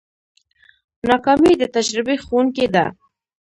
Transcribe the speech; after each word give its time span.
ناکامي 1.09 1.53
د 1.61 1.63
تجربې 1.75 2.15
ښوونکې 2.25 2.67
ده. 2.75 2.85